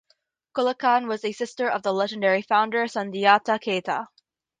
[0.57, 4.07] Kolonkan was a sister of the legendary founder Sundiata Keita.